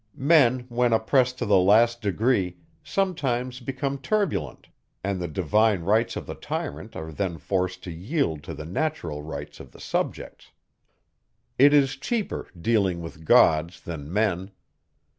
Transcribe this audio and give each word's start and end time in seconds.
Men 0.17 0.61
when 0.61 0.93
oppressed 0.93 1.37
to 1.37 1.45
the 1.45 1.59
last 1.59 2.01
degree, 2.01 2.57
sometimes 2.83 3.59
become 3.59 3.99
turbulent; 3.99 4.67
and 5.03 5.21
the 5.21 5.27
divine 5.27 5.81
rights 5.83 6.15
of 6.15 6.25
the 6.25 6.33
tyrant 6.33 6.95
are 6.95 7.11
then 7.11 7.37
forced 7.37 7.83
to 7.83 7.91
yield 7.91 8.41
to 8.45 8.55
the 8.55 8.65
natural 8.65 9.21
rights 9.21 9.59
of 9.59 9.71
the 9.73 9.79
subjects. 9.79 10.53
It 11.59 11.71
is 11.71 11.97
cheaper 11.97 12.47
dealing 12.59 12.99
with 13.01 13.25
gods 13.25 13.79
than 13.81 14.11
men. 14.11 14.49